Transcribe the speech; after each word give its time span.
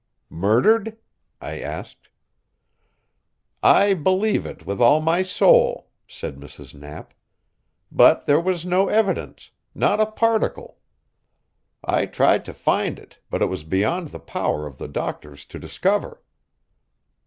"Murdered?" 0.33 0.97
I 1.39 1.59
asked. 1.59 2.09
"I 3.61 3.93
believe 3.93 4.47
it 4.47 4.65
with 4.65 4.81
all 4.81 4.99
my 4.99 5.21
soul," 5.21 5.91
said 6.07 6.37
Mrs. 6.39 6.73
Knapp. 6.73 7.13
"But 7.91 8.25
there 8.25 8.39
was 8.41 8.65
no 8.65 8.87
evidence 8.87 9.51
not 9.75 10.01
a 10.01 10.07
particle. 10.07 10.79
I 11.85 12.07
tried 12.07 12.45
to 12.45 12.51
find 12.53 12.97
it, 12.97 13.19
but 13.29 13.43
it 13.43 13.47
was 13.47 13.63
beyond 13.63 14.07
the 14.07 14.19
power 14.19 14.65
of 14.65 14.79
the 14.79 14.87
doctors 14.87 15.45
to 15.45 15.59
discover." 15.59 16.23